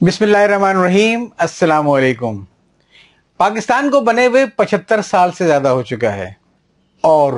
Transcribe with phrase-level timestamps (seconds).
[0.00, 2.44] بسم اللہ الرحمن الرحیم، السلام علیکم۔
[3.38, 6.32] پاکستان کو بنے ہوئے پچہتر سال سے زیادہ ہو چکا ہے
[7.00, 7.32] اور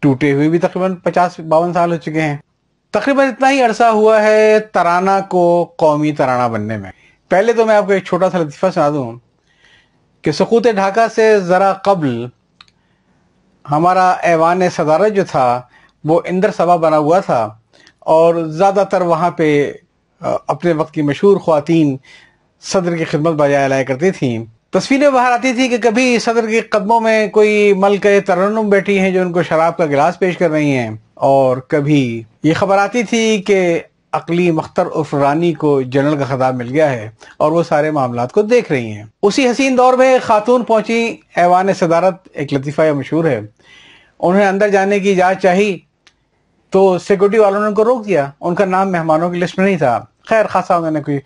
[0.00, 2.36] ٹوٹے ہوئے بھی تقریباً پچاس، باون سال ہو چکے ہیں۔
[2.90, 6.90] تقریباً اتنا ہی عرصہ ہوا ہے ترانہ کو قومی ترانہ بننے میں۔
[7.28, 9.12] پہلے تو میں آپ کو ایک چھوٹا سا لطیفہ سنا دوں
[10.22, 12.26] کہ سقوط ڈھاکہ سے ذرا قبل
[13.70, 15.62] ہمارا ایوان صدارت جو تھا،
[16.04, 17.54] وہ اندر سبا بنا ہوا تھا
[17.98, 19.72] اور زیادہ تر وہاں پہ
[20.20, 21.96] اپنے وقت کی مشہور خواتین
[22.62, 24.38] صدر کی خدمت بجائے لایا کرتی تھیں۔
[24.70, 29.10] تصویریں باہر آتی تھی کہ کبھی صدر کے قدموں میں کوئی ملک ترنم بیٹھی ہیں
[29.10, 33.02] جو ان کو شراب کا گلاس پیش کر رہی ہیں، اور کبھی یہ خبر آتی
[33.02, 33.80] تھی کہ
[34.12, 38.42] عقلی مختر رانی کو جنرل کا خطاب مل گیا ہے اور وہ سارے معاملات کو
[38.42, 43.24] دیکھ رہی ہیں۔ اسی حسین دور میں خاتون پہنچی، ایوان صدارت ایک لطیفہ یا مشہور
[43.24, 45.76] ہے۔ انہوں نے اندر جانے کی اجازت چاہی
[46.72, 49.66] تو سیکورٹی والوں نے ان کو روک دیا۔ ان کا نام مہمانوں کی لسٹ میں
[49.66, 49.98] نہیں تھا۔
[50.30, 51.18] خیر خاصا انہوں نے کوئی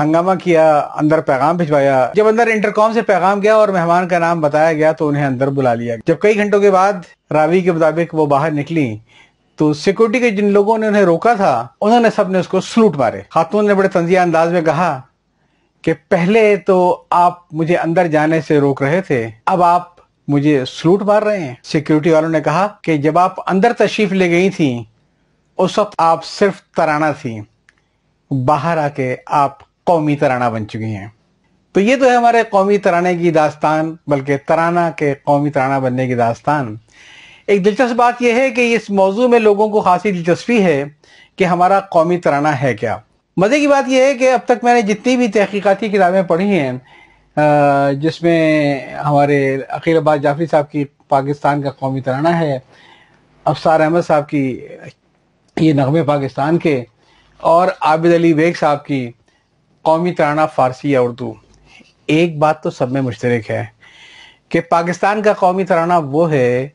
[0.00, 4.40] ہنگامہ کیا، اندر پیغام بھجوایا۔ جب اندر انٹرکام سے پیغام گیا اور مہمان کا نام
[4.40, 6.92] بتایا گیا تو انہیں اندر بلا لیا جب کئی گھنٹوں کے بعد
[7.30, 8.96] راوی کے مطابق وہ باہر نکلی
[9.58, 12.60] تو سیکورٹی کے جن لوگوں نے انہیں روکا تھا، انہوں نے سب نے اس کو
[12.60, 15.00] سلوٹ مارے۔ خاتون نے بڑے تنزیہ انداز میں کہا
[15.82, 19.88] کہ پہلے تو آپ مجھے اندر جانے سے روک رہے تھے، اب آپ
[20.28, 24.30] مجھے سلوٹ مار رہے ہیں۔ سیکورٹی والوں نے کہا کہ جب آپ اندر تشریف لے
[24.30, 24.82] گئی تھیں،
[25.58, 27.40] اس وقت آپ صرف ترانہ تھیں۔
[28.30, 31.08] باہر آ کے آپ قومی ترانہ بن چکی ہیں۔
[31.72, 36.06] تو یہ تو ہے ہمارے قومی ترانے کی داستان، بلکہ ترانہ کے قومی ترانہ بننے
[36.06, 36.74] کی داستان۔
[37.46, 40.84] ایک دلچسپ بات یہ ہے کہ اس موضوع میں لوگوں کو خاصی دلچسپی ہے
[41.36, 42.96] کہ ہمارا قومی ترانہ ہے کیا۔
[43.36, 46.58] مزے کی بات یہ ہے کہ اب تک میں نے جتنی بھی تحقیقاتی کتابیں پڑھی
[46.58, 46.72] ہیں
[47.92, 52.58] جس میں ہمارے عقیل عباس جعفری صاحب کی پاکستان کا قومی ترانہ ہے،
[53.44, 54.60] افسار احمد صاحب کی
[55.56, 56.82] یہ نغمے پاکستان کے
[57.40, 59.10] اور عابد علی بیگ صاحب کی
[59.82, 61.34] قومی ترانہ فارسی یا اردو۔
[62.06, 63.64] ایک بات تو سب میں مشترک ہے
[64.48, 66.68] کہ پاکستان کا قومی ترانہ وہ ہے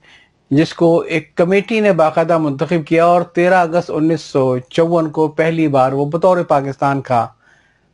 [0.52, 5.28] جس کو ایک کمیٹی نے باقاعدہ منتخب کیا اور تیرہ اگست انیس سو چون کو
[5.28, 7.28] پہلی بار وہ بطور پاکستان کا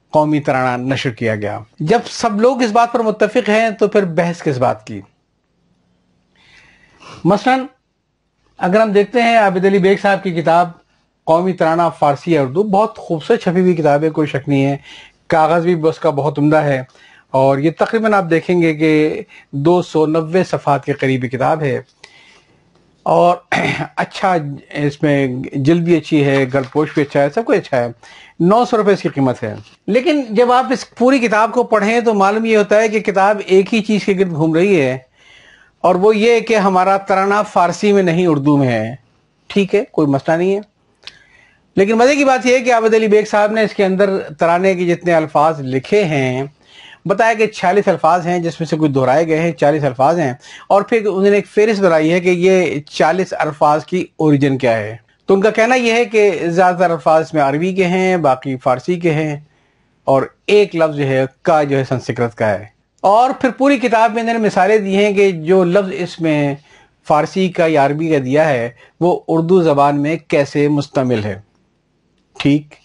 [0.09, 4.05] قومی ترانہ نشر کیا گیا۔ جب سب لوگ اس بات پر متفق ہیں تو پھر
[4.05, 5.01] بحث کس بات کی؟
[7.23, 7.57] مثلا
[8.57, 10.69] اگر ہم دیکھتے ہیں عابد علی بیگ صاحب کی کتاب
[11.31, 14.77] قومی ترانہ فارسی اردو بہت خوبصورت چھپی ہوئی کتاب ہے کوئی شک نہیں ہے۔
[15.27, 16.83] کاغذ بھی اس کا بہت عمدہ ہے۔
[17.31, 19.21] اور یہ تقریباً آپ دیکھیں گے کہ
[19.51, 21.81] دو سو نوے صفحات کے قریبی کتاب ہے۔
[23.03, 23.37] اور
[23.95, 24.35] اچھا
[24.73, 27.87] اس میں جلد بھی اچھی ہے گرد پوش بھی اچھا ہے، سب کچھ اچھا ہے۔
[28.39, 29.55] نو سو روپے اس کی قیمت ہے۔
[29.87, 33.41] لیکن جب آپ اس پوری کتاب کو پڑھیں تو معلوم یہ ہوتا ہے کہ کتاب
[33.45, 34.97] ایک ہی چیز کے گرد گھوم رہی ہے۔
[35.81, 38.95] اور وہ یہ کہ ہمارا ترانہ فارسی میں نہیں اردو میں ہے۔
[39.47, 40.70] ٹھیک ہے، کوئی مسئلہ نہیں ہے۔
[41.75, 44.19] لیکن مزے کی بات یہ ہے کہ عابد علی بیگ صاحب نے اس کے اندر
[44.19, 46.43] ترانے کے جتنے الفاظ لکھے ہیں،
[47.05, 50.33] بتایا کہ چھیالیس الفاظ ہیں، جس میں سے کچھ دہرائے گئے ہیں، چالیس الفاظ ہیں۔
[50.69, 54.77] اور پھر انہوں نے ایک فہرست بنائی ہے کہ یہ چالیس الفاظ کی اوریجن کیا
[54.77, 54.95] ہے۔
[55.25, 58.57] تو ان کا کہنا یہ ہے کہ زیادہ تر الفاظ میں عربی کے ہیں، باقی
[58.57, 59.37] فارسی کے ہیں۔
[60.03, 62.65] اور ایک لفظ جو ہے، کا جو ہے، سنسکرت کا ہے۔
[63.01, 66.55] اور پھر پوری کتاب میں انہوں نے مثالیں دی ہیں کہ جو لفظ اس میں
[67.07, 71.50] فارسی کا یا عربی کا دیا ہے، وہ اردو زبان میں کیسے مستمل ہے۔
[72.41, 72.75] ٹھیک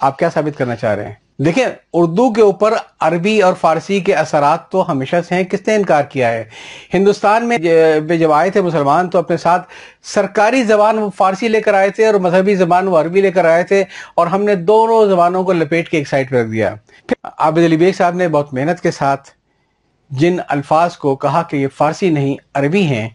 [0.00, 4.14] آپ کیا ثابت کرنا چاہ رہے ہیں؟ دیکھیں، اردو کے اوپر عربی اور فارسی کے
[4.14, 6.44] اثرات تو ہمیشہ سے ہیں، کس نے انکار کیا ہے؟
[6.94, 7.58] ہندوستان میں
[8.16, 9.66] جب آئے تھے مسلمان تو اپنے ساتھ
[10.02, 13.44] سرکاری زبان وہ فارسی لے کر آئے تھے اور مذہبی زبان وہ عربی لے کر
[13.44, 13.84] آئے تھے
[14.14, 16.74] اور ہم نے دونوں زبانوں کو لپیٹ کے ایک سائٹ پہ رکھ دیا۔
[17.06, 19.30] پھر عابد علی بیگ صاحب نے بہت محنت کے ساتھ
[20.10, 23.08] جن الفاظ کو کہا کہ یہ فارسی نہیں، عربی ہیں،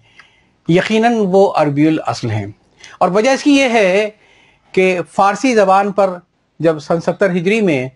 [0.68, 2.46] یقیناً وہ عربی الاصل ہیں۔
[3.00, 4.10] اور وجہ اس کی یہ ہے
[4.72, 6.18] کہ فارسی زبان پر
[6.60, 7.88] جب سن ستر ہجری میں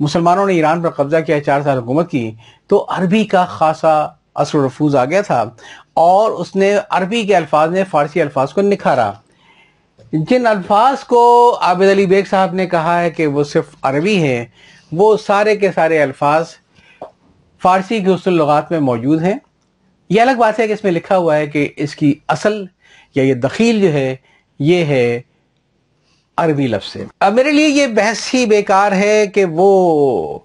[0.00, 2.30] مسلمانوں نے ایران پر قبضہ کیا، چار سال حکومت کی،
[2.66, 5.42] تو عربی کا خاصا اثر و رفوظ آ گیا تھا
[5.94, 9.12] اور اس نے عربی کے الفاظ نے فارسی الفاظ کو نکھارا۔
[10.12, 14.44] جن الفاظ کو عابد علی بیگ صاحب نے کہا ہے کہ وہ صرف عربی ہے
[14.92, 16.48] وہ سارے کے سارے الفاظ
[17.62, 19.38] فارسی کے حسن لغات میں موجود ہیں۔
[20.08, 22.64] یہ الگ بات ہے کہ اس میں لکھا ہوا ہے کہ اس کی اصل
[23.14, 24.16] یا یہ دخیل جو ہے،
[24.58, 25.20] یہ ہے
[26.40, 30.38] عربی لفظ سے۔ اب میرے لیے یہ بحث ہی بیکار ہے کہ وہ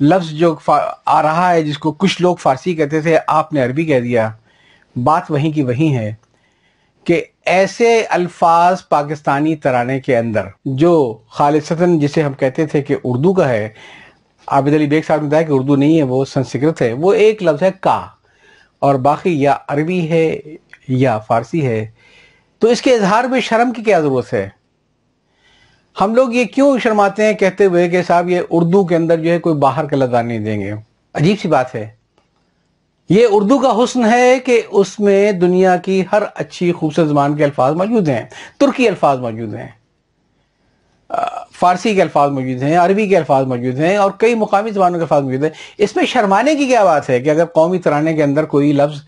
[0.00, 3.84] لفظ جو آ رہا ہے، جس کو کچھ لوگ فارسی کہتے تھے، آپ نے عربی
[3.84, 4.30] کہہ دیا۔
[4.96, 6.12] بات وہیں کی وہیں ہے
[7.04, 13.32] کہ ایسے الفاظ پاکستانی ترانے کے اندر، جو خالصتاً جسے ہم کہتے تھے کہ اردو
[13.34, 13.68] کا ہے،
[14.46, 17.42] عابد علی بیگ صاحب نے بتایا کہ اردو نہیں ہے، وہ سنسکرت ہے۔ وہ ایک
[17.42, 18.00] لفظ ہے کا،
[18.78, 20.30] اور باقی یا عربی ہے
[20.88, 21.84] یا فارسی ہے۔
[22.58, 24.48] تو اس کے اظہار میں شرم کی کیا ضرورت ہے؟
[26.00, 29.30] ہم لوگ یہ کیوں شرماتے ہیں کہتے ہوئے کہ صاحب یہ اردو کے اندر جو
[29.30, 30.72] ہے کوئی باہر کا لفظ نہیں دیں گے؟
[31.14, 31.90] عجیب سی بات ہے۔
[33.08, 37.44] یہ اردو کا حسن ہے کہ اس میں دنیا کی ہر اچھی خوبصورت زبان کے
[37.44, 38.22] الفاظ موجود ہیں۔
[38.58, 39.68] ترکی الفاظ موجود ہیں۔
[41.52, 45.02] فارسی کے الفاظ موجود ہیں۔ عربی کے الفاظ موجود ہیں اور کئی مقامی زبانوں کے
[45.02, 48.22] الفاظ موجود ہیں۔ اس میں شرمانے کی کیا بات ہے کہ اگر قومی ترانے کے
[48.22, 49.00] اندر کوئی لفظ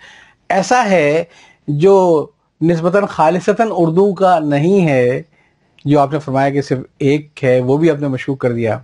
[0.49, 1.25] ایسا ہے
[1.69, 2.27] جو
[2.63, 5.23] نسبتاً خالصتاً اردو کا نہیں ہے
[5.85, 8.79] جو آپ نے فرمایا کہ صرف ایک ہے، وہ بھی آپ نے مشہور کر دیا۔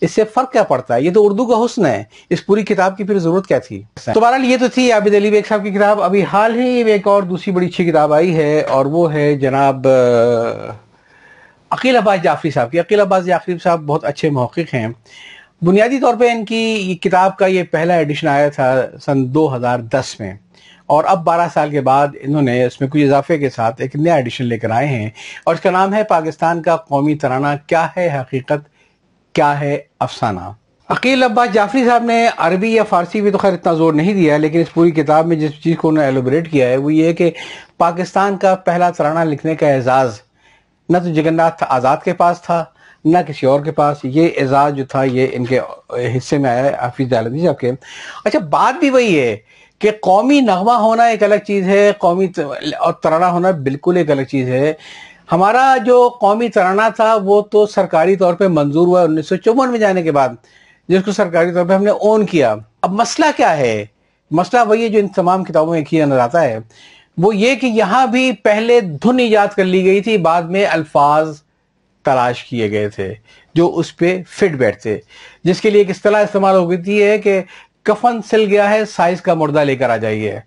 [0.00, 2.96] اس سے فرق کیا پڑتا ہے؟ یہ تو اردو کا حسن ہے۔ اس پوری کتاب
[2.96, 3.82] کی پھر ضرورت کیا تھی؟
[4.14, 7.06] تو بہرحال یہ تو تھی عابد علی بیگ صاحب کی کتاب۔ ابھی حال ہی ایک
[7.06, 9.86] اور دوسری بڑی اچھی کتاب آئی ہے اور وہ ہے جناب
[11.70, 14.88] عقیل عباس جعفری صاحب کی۔ عقیل عباس جعفری صاحب بہت اچھے محقق ہیں۔
[15.62, 19.56] بنیادی طور پہ ان کی یہ کتاب کا یہ پہلا ایڈیشن آیا تھا سن دو
[19.56, 20.34] ہزار دس میں۔
[20.86, 23.96] اور اب بارہ سال کے بعد انہوں نے اس میں کچھ اضافے کے ساتھ ایک
[23.96, 25.10] نیا ایڈیشن لے کر آئے ہیں۔
[25.44, 28.76] اور اس کا نام ہے پاکستان کا قومی ترانہ۔ کیا ہے حقیقت؟
[29.32, 30.40] کیا ہے افسانہ؟
[30.88, 34.36] عقیل عباس جعفری صاحب نے عربی یا فارسی بھی تو خیر اتنا زور نہیں دیا،
[34.36, 37.12] لیکن اس پوری کتاب میں جس چیز کو انہوں نے ایلوبریٹ کیا ہے وہ یہ
[37.12, 37.30] کہ
[37.78, 40.20] پاکستان کا پہلا ترانہ لکھنے کا اعزاز
[40.88, 42.64] نہ تو جگن ناتھ آزاد کے پاس تھا،
[43.04, 45.60] نہ کسی اور کے پاس۔ یہ اعزاز جو تھا، یہ ان کے
[46.16, 47.72] حصے میں آیا ہے حافظ جالدی صاحب کے۔
[48.24, 49.36] اچھا بات بھی وہی ہے
[49.78, 52.26] کہ قومی نغمہ ہونا ایک الگ چیز ہے، قومی
[52.78, 54.72] اور ترانہ ہونا بالکل ایک الگ چیز ہے۔
[55.32, 59.70] ہمارا جو قومی ترانہ تھا، وہ تو سرکاری طور پہ منظور ہوا انیس سو چون
[59.70, 60.28] میں جانے کے بعد،
[60.88, 63.86] جس کو سرکاری طور پہ ہم نے اون کیا۔ اب مسئلہ کیا ہے؟
[64.30, 66.58] مسئلہ وہی ہے جو ان تمام کتابوں میں کیا نظر آتا ہے۔
[67.18, 71.42] وہ یہ کہ یہاں بھی پہلے دھن ایجاد کر لی گئی تھی، بعد میں الفاظ
[72.04, 73.14] تلاش کیے گئے تھے،
[73.54, 74.98] جو اس پہ فٹ بیٹھتے۔
[75.44, 77.42] جس کے لیے ایک اصطلاح استعمال ہو گئی ہے کہ
[77.86, 80.38] کفن سل گیا ہے، سائز کا مردہ لے کر آ جائیے۔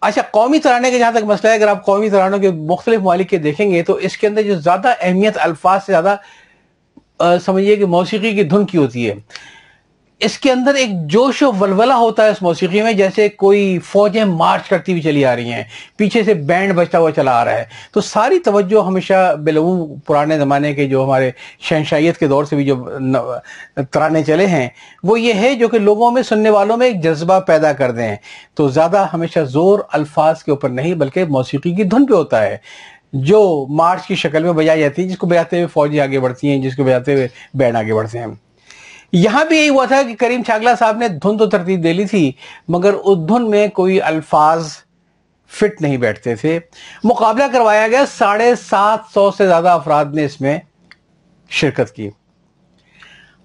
[0.00, 3.30] اچھا قومی ترانے کے جہاں تک مسئلہ ہے، اگر آپ قومی ترانوں کے مختلف ممالک
[3.30, 6.16] کے دیکھیں گے تو اس کے اندر جو زیادہ اہمیت الفاظ سے زیادہ
[7.44, 9.14] سمجھیے کہ موسیقی کی دھن کی ہوتی ہے۔
[10.20, 14.24] اس کے اندر ایک جوش و ولولہ ہوتا ہے اس موسیقی میں، جیسے کوئی فوجیں
[14.24, 15.64] مارچ کرتی ہوئی چلی آ رہی ہیں،
[15.96, 20.38] پیچھے سے بینڈ بجتا ہوا چلا آ رہا ہے۔ تو ساری توجہ ہمیشہ بلو پرانے
[20.38, 21.30] زمانے کے جو ہمارے
[21.60, 22.88] شہنشائیت کے دور سے بھی جو
[23.90, 24.68] ترانے چلے ہیں،
[25.02, 28.16] وہ یہ ہے جو کہ لوگوں میں، سننے والوں میں ایک جذبہ پیدا کر دیں۔
[28.54, 32.56] تو زیادہ ہمیشہ زور الفاظ کے اوپر نہیں، بلکہ موسیقی کی دھن پہ ہوتا ہے۔
[33.12, 36.50] جو مارچ کی شکل میں بجائی جاتی ہے، جس کو بجاتے ہوئے فوجی آگے بڑھتی
[36.50, 38.26] ہیں، جس کو بجاتے ہوئے بینڈ آگے بڑھتے ہیں۔
[39.12, 42.06] یہاں بھی یہی ہوا تھا کہ کریم چھاگلا صاحب نے دھن تو ترتیب دے لی
[42.06, 42.32] تھی،
[42.68, 44.72] مگر اس دھن میں کوئی الفاظ
[45.50, 46.60] فٹ نہیں بیٹھتے تھے۔
[47.04, 50.58] مقابلہ کروایا گیا، ساڑھے سات سو سے زیادہ افراد نے اس میں
[51.50, 52.10] شرکت کی۔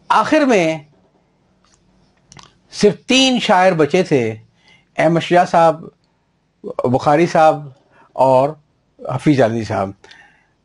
[0.10, 0.78] آخر میں
[2.72, 4.36] صرف تین شاعر بچے تھے
[4.98, 5.84] احمد شاہ صاحب،
[6.84, 7.68] بخاری صاحب
[8.14, 8.50] اور
[9.00, 9.90] حفیظ علی صاحب،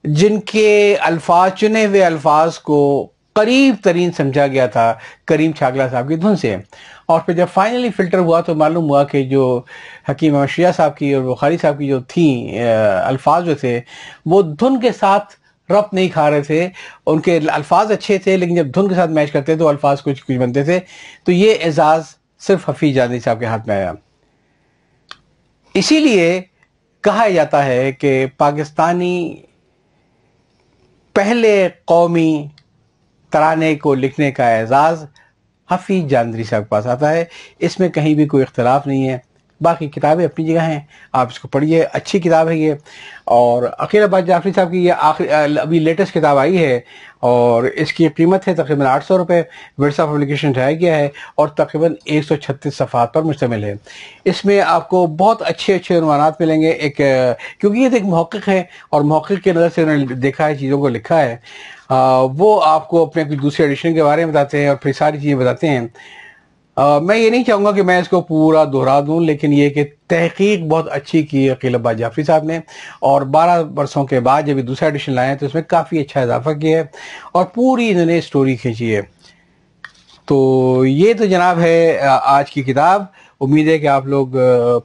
[0.05, 4.95] جن کے الفاظ، چنے ہوئے الفاظ کو قریب ترین سمجھا گیا تھا
[5.25, 6.57] کریم چھاگلا صاحب کی دھن سے۔
[7.07, 9.63] اور پھر جب فائنلی فلٹر ہوا تو معلوم ہوا کہ جو
[10.09, 12.61] حکیم اشیاء صاحب کی اور بخاری صاحب کی جو تھیں
[13.05, 13.81] الفاظ جو تھے،
[14.27, 15.35] وہ دھن کے ساتھ
[15.71, 16.69] رب نہیں کھا رہے تھے۔
[17.07, 20.25] ان کے الفاظ اچھے تھے، لیکن جب دھن کے ساتھ میچ کرتے تو الفاظ کچھ
[20.25, 20.81] کچھ بنتے تھے۔
[21.25, 22.05] تو یہ اعزاز
[22.41, 23.93] صرف حفیظ جادی صاحب کے ہاتھ میں آیا۔
[25.75, 26.43] اسی لیے
[27.01, 29.37] کہا جاتا ہے کہ پاکستانی
[31.15, 32.47] پہلے قومی
[33.31, 35.05] ترانے کو لکھنے کا اعزاز
[35.71, 37.25] حفیظ جاندری صاحب کے پاس آتا ہے۔
[37.59, 39.19] اس میں کہیں بھی کوئی اختلاف نہیں ہے۔
[39.61, 40.81] باقی کتابیں اپنی جگہ ہیں۔
[41.13, 42.75] آپ اس کو پڑھیے۔ اچھی کتاب ہے یہ۔
[43.25, 46.81] اور عقیل عباس جعفری صاحب کی یہ آخری ابھی لیٹسٹ کتاب آئی ہے۔
[47.21, 49.43] اور اس کی قیمت ہے تقریباً آٹھ سو روپے۔
[49.79, 53.75] ورثہ پبلیکیشن ٹھہرایا گیا ہے اور تقریباً ایک سو چھتیس صفحات پر مشتمل ہے۔
[54.25, 56.97] اس میں آپ کو بہت اچھے اچھے عنوانات ملیں گے۔ ایک،
[57.61, 60.79] کیونکہ یہ ایک محقق ہے اور محقق کی نظر سے انہوں نے دیکھا ہے، چیزوں
[60.79, 61.37] کو لکھا ہے۔
[62.33, 65.17] وہ آپ کو اپنے کچھ دوسرے ایڈیشن کے بارے میں بتاتے ہیں اور پھر ساری
[65.21, 65.81] چیزیں بتاتے ہیں۔
[67.03, 69.85] میں یہ نہیں چاہوں گا کہ میں اس کو پورا دہرا دوں، لیکن یہ کہ
[70.07, 72.61] تحقیق بہت اچھی کی عقیل عبا جعفری صاحب نے۔
[73.01, 75.99] اور بارہ برسوں کے بعد جب یہ دوسرا ایڈیشن لائے ہیں تو اس میں کافی
[75.99, 76.85] اچھا اضافہ کیا ہے
[77.33, 79.03] اور پوری انہوں نے اسٹوری کھینچی ہے۔
[80.25, 83.05] تو یہ تو جناب ہے آج کی کتاب۔
[83.41, 84.27] امید ہے کہ آپ لوگ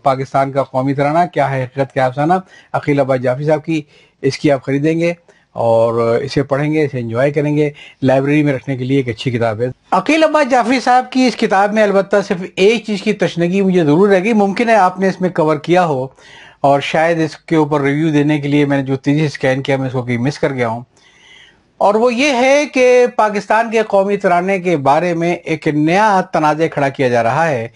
[0.04, 2.34] پاکستان کا قومی ترانہ، کیا ہے حقیقت، کیا افسانہ
[2.74, 3.82] عقیل عبا جعفری صاحب کی،
[4.22, 5.14] اس کی آپ خریدیں گے۔
[5.52, 7.70] اور اسے پڑھیں گے، اسے انجوائے کریں گے۔
[8.02, 11.36] لائبریری میں رکھنے کے لیے ایک اچھی کتاب ہے۔ عقیل عباس جعفری صاحب کی اس
[11.36, 15.00] کتاب میں البتہ صرف ایک چیز کی تشنگی مجھے ضرور رہے گی ممکن ہے آپ
[15.00, 16.08] نے اس میں کور کیا ہو۔
[16.62, 19.78] اور شاید اس کے اوپر ریویو دینے کے لیے میں نے جو تیزی اسکین کیا،
[19.78, 20.82] میں اس کو کہیں مس کر گیا ہوں۔
[21.78, 26.68] اور وہ یہ ہے کہ پاکستان کے قومی ترانے کے بارے میں ایک نیا تنازع
[26.68, 27.68] کھڑا کیا جا رہا ہے۔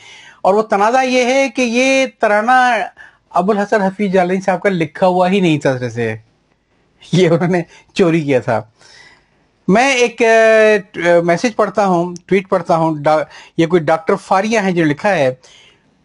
[0.41, 2.51] اور وہ تنازع یہ ہے کہ یہ ترانہ
[3.29, 6.15] ابو الحسن حفیظ جالین صاحب کا لکھا ہوا ہی نہیں تھا سے۔
[7.12, 7.62] یہ انہوں نے
[7.94, 8.62] چوری کیا تھا۔
[9.68, 10.22] میں ایک
[11.24, 12.96] میسج پڑھتا ہوں، ٹویٹ پڑھتا ہوں
[13.58, 15.34] یہ کوئی ڈاکٹر فاریہ ہیں جو لکھا ہے۔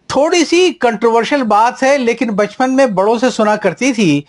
[0.08, 4.22] تھوڑی سی کنٹروورشل بات ہے، لیکن بچپن میں بڑوں سے سنا کرتی تھی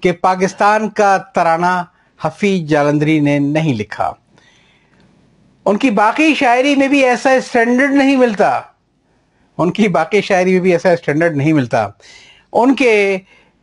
[0.00, 1.82] کہ پاکستان کا ترانہ
[2.24, 4.12] حفیظ جالندری نے نہیں لکھا۔
[5.64, 8.60] ان کی باقی شاعری میں بھی ایسا اسٹینڈرڈ نہیں ملتا۔
[9.58, 11.88] ان کی باقی شاعری میں بھی ایسا اسٹینڈرڈ نہیں ملتا۔
[12.52, 13.18] ان کے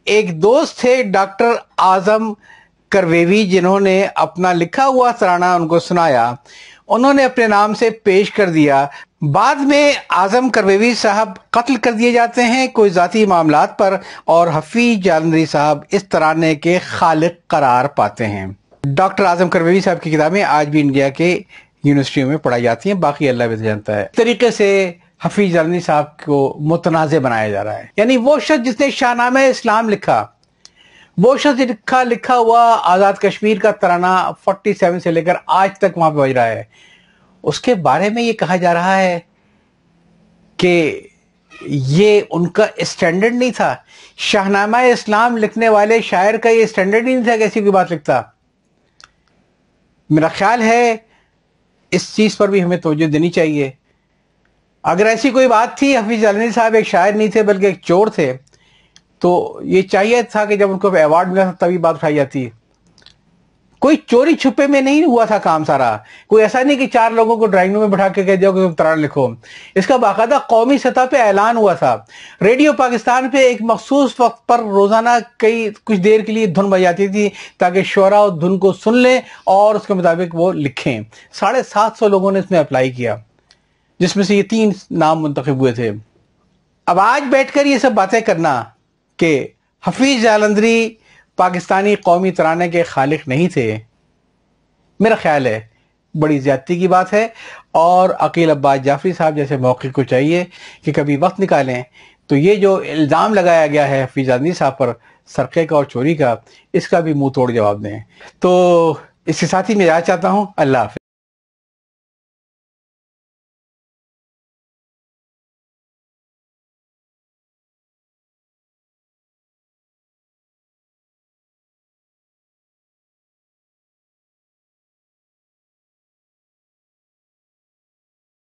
[0.06, 2.34] ایک دوست تھے، ڈاکٹر آزم
[2.94, 6.34] کرویوی جنہوں نے اپنا لکھا ہوا ترانہ ان کو سنایا،
[6.88, 8.86] انہوں نے اپنے نام سے پیش کر دیا۔
[9.22, 14.48] بعد میں آزم کرویوی صاحب قتل کر دیے جاتے ہیں کوئی ذاتی معاملات پر، اور
[14.54, 18.46] حفیظ جالندری صاحب اس ترانے کے خالق قرار پاتے ہیں۔
[18.84, 21.40] ڈاکٹر آزم کرویوی صاحب کی کتابیں آج بھی انڈیا کے
[21.84, 24.92] یونیورسٹیوں میں پڑھائی جاتی ہیں، باقی اللہ بھی جانتا ہے۔ طریقے سے
[25.26, 29.14] حفیظ جالندری صاحب کو متنازع بنایا جا رہا ہے۔ یعنی وہ شخص جس نے شاہ
[29.14, 30.26] نامہ اسلام لکھا
[31.18, 35.70] وہ شخص لکھا لکھا ہوا آزاد کشمیر کا ترانہ فورٹی سیون سے لے کر آج
[35.78, 36.64] تک وہاں پہ بج رہا ہے۔
[37.44, 39.20] اس کے بارے میں یہ کہا جا رہا ہے
[40.58, 41.02] کہ
[41.66, 43.76] یہ ان کا اسٹینڈرڈ نہیں تھا۔
[44.18, 48.22] شاہنامہ اسلام لکھنے والے شاعر کا یہ اسٹینڈرڈ نہیں تھا کہ ایسی کوئی بات لکھتا۔
[50.10, 50.96] میرا خیال ہے
[51.92, 53.72] اس چیز پر بھی ہمیں توجہ دینی چاہیے۔
[54.84, 58.08] اگر ایسی کوئی بات تھی، حفیظ علنی صاحب ایک شاعر نہیں تھے بلکہ ایک چور
[58.08, 58.38] تھے۔
[59.24, 62.46] تو یہ چاہیے تھا کہ جب ان کو ایوارڈ ملا تھا تبھی بات اٹھائی جاتی۔
[62.46, 62.50] ہے
[63.80, 67.38] کوئی چوری چھپے میں نہیں ہوا تھا کام سارا۔ کوئی ایسا نہیں کہ چار لوگوں
[67.38, 69.28] کو ڈرائنگ روم میں بٹھا کے کہہ دیا کہ تم تران لکھو۔
[69.76, 71.98] اس کا باقاعدہ قومی سطح پہ اعلان ہوا تھا۔
[72.42, 77.08] ریڈیو پاکستان پہ ایک مخصوص وقت پر روزانہ کئی کچھ دیر کے لیے دھن بجاتی
[77.08, 81.02] تھی تاکہ شعرا اور دھن کو سن لیں اور اس کے مطابق وہ لکھیں۔
[81.34, 83.16] ساڑھے سات سو لوگوں نے اس میں اپلائی کیا،
[84.00, 85.92] جس میں سے یہ تین نام منتخب ہوئے تھے۔
[86.86, 88.64] اب آج بیٹھ کر یہ سب باتیں کرنا۔
[89.24, 89.48] کہ
[89.88, 90.96] حفیظ جالندری
[91.36, 93.78] پاکستانی قومی ترانے کے خالق نہیں تھے۔
[95.00, 95.60] میرا خیال ہے،
[96.20, 97.28] بڑی زیادتی کی بات ہے۔
[97.72, 100.44] اور عقیل عباس جعفری صاحب جیسے موقع کو چاہیے
[100.86, 101.84] کہ کبھی وقت نکالیں۔
[102.28, 104.94] تو یہ جو الزام لگایا گیا ہے حفیظ آدمی صاحب پر
[105.28, 106.36] سرقے کا اور چوری کا،
[106.74, 108.00] اس کا بھی منہ توڑ جواب دیں۔
[108.40, 108.94] تو
[109.26, 111.03] اس کے ساتھ ہی میں یاد چاہتا ہوں۔ اللہ حافظ۔